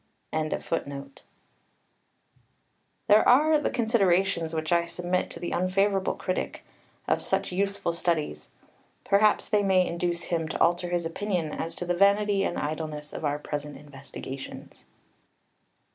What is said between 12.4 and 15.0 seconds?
and idleness of our present investigations.